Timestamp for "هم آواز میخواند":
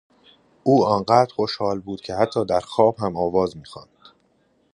2.99-3.97